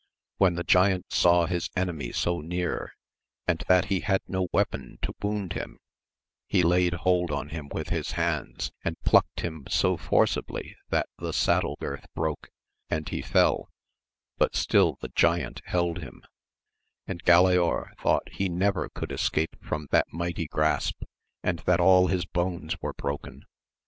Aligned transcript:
When 0.37 0.55
the 0.55 0.63
giant 0.63 1.13
saw 1.13 1.45
his 1.45 1.69
enemy 1.75 2.11
so 2.11 2.39
near, 2.41 2.93
and 3.47 3.63
that 3.67 3.85
he 3.85 3.99
had 3.99 4.21
no 4.27 4.47
weapon 4.51 4.97
to 5.03 5.13
wound 5.21 5.53
him, 5.53 5.77
he 6.47 6.63
laid 6.63 6.93
hold 7.05 7.29
on 7.29 7.49
him 7.49 7.69
with 7.69 7.89
his 7.89 8.13
hands, 8.13 8.71
and 8.83 8.99
plucked 9.03 9.41
him 9.41 9.65
so 9.69 9.97
forcibly 9.97 10.75
that 10.89 11.05
the 11.19 11.31
saddle 11.31 11.77
girth 11.79 12.07
broke, 12.15 12.49
and 12.89 13.05
he^ 13.05 13.23
fell, 13.23 13.69
but 14.39 14.55
still 14.55 14.97
the 15.01 15.09
giant 15.09 15.61
held 15.65 15.99
him; 15.99 16.23
and 17.05 17.23
Galaor 17.23 17.95
thought 17.99 18.27
he 18.31 18.49
never 18.49 18.89
could 18.89 19.11
escape 19.11 19.55
from 19.63 19.87
that 19.91 20.11
mighty 20.11 20.47
grasp, 20.47 21.03
and 21.43 21.59
that 21.67 21.79
all 21.79 22.07
his 22.07 22.25
bones 22.25 22.75
were 22.81 22.93
broken. 22.93 23.45